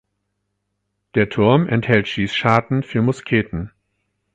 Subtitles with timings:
[1.13, 3.71] Der Turm enthält Schießscharten für Musketen.